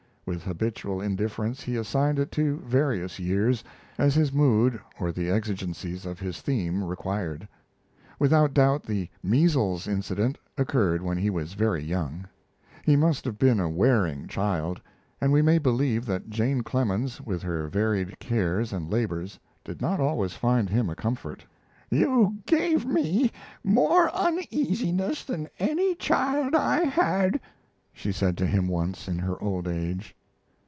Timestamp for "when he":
11.01-11.29